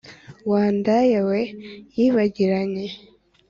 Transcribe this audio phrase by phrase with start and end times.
[0.51, 1.39] wa ndaya we
[1.95, 2.85] yibagiranye!